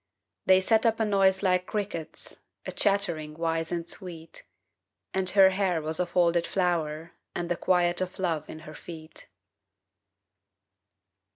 [0.47, 4.41] They set up a noise like crickets, A chattering wise and sweet.
[5.13, 9.27] And her hair was a folded flower And the quiet of love in her feet.